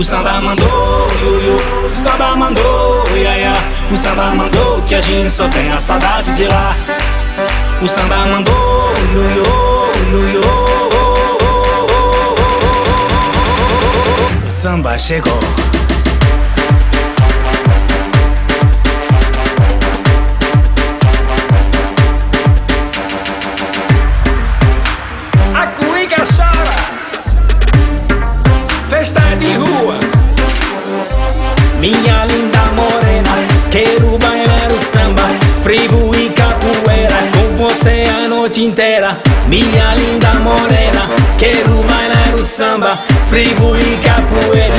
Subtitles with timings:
[0.00, 1.56] O samba mandou, iuiu,
[1.86, 3.52] o samba mandou, iaia.
[3.92, 6.74] O samba mandou que a gente só tem a saudade de lá.
[7.82, 9.44] O samba mandou, iuiu,
[10.10, 10.40] iuiu.
[14.46, 15.38] O samba chegou.
[25.54, 26.99] A cuica chora.
[29.00, 29.98] Festa de rua.
[31.80, 33.30] Minha linda morena,
[33.70, 35.26] quero bailar o samba,
[35.62, 39.18] frevo e capoeira, com você a noite inteira.
[39.48, 41.08] Minha linda morena,
[41.38, 42.98] quero bailar o samba,
[43.30, 44.76] frevo e capoeira,